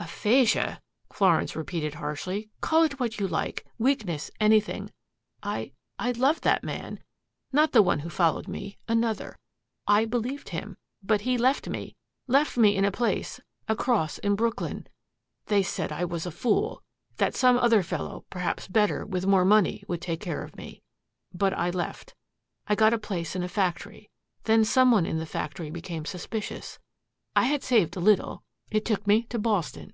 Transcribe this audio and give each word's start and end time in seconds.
"Aphasia!" 0.00 0.82
Florence 1.12 1.54
repeated 1.56 1.94
harshly. 1.94 2.50
"Call 2.60 2.82
it 2.82 2.98
what 2.98 3.20
you 3.20 3.28
like 3.28 3.64
weakness 3.78 4.30
anything. 4.40 4.90
I 5.42 5.72
I 5.98 6.12
loved 6.12 6.42
that 6.42 6.64
man 6.64 7.00
not 7.52 7.72
the 7.72 7.82
one 7.82 8.00
who 8.00 8.10
followed 8.10 8.48
me 8.48 8.76
another. 8.88 9.38
I 9.86 10.04
believed 10.04 10.48
him. 10.48 10.76
But 11.02 11.20
he 11.22 11.38
left 11.38 11.68
me 11.68 11.94
left 12.26 12.56
me 12.58 12.74
in 12.76 12.84
a 12.84 12.90
place 12.90 13.40
across 13.68 14.18
in 14.18 14.34
Brooklyn. 14.34 14.88
They 15.46 15.62
said 15.62 15.92
I 15.92 16.04
was 16.04 16.26
a 16.26 16.30
fool, 16.32 16.82
that 17.16 17.36
some 17.36 17.56
other 17.56 17.82
fellow, 17.82 18.24
perhaps 18.30 18.66
better, 18.66 19.06
with 19.06 19.26
more 19.26 19.44
money, 19.44 19.84
would 19.88 20.02
take 20.02 20.20
care 20.20 20.42
of 20.42 20.56
me. 20.56 20.82
But 21.32 21.54
I 21.54 21.70
left. 21.70 22.14
I 22.66 22.74
got 22.74 22.92
a 22.94 22.98
place 22.98 23.36
in 23.36 23.42
a 23.44 23.48
factory. 23.48 24.10
Then 24.44 24.64
some 24.64 24.90
one 24.90 25.06
in 25.06 25.18
the 25.18 25.26
factory 25.26 25.70
became 25.70 26.04
suspicious. 26.04 26.78
I 27.36 27.44
had 27.44 27.62
saved 27.62 27.94
a 27.96 28.00
little. 28.00 28.42
It 28.70 28.84
took 28.86 29.06
me 29.06 29.22
to 29.24 29.38
Boston. 29.38 29.92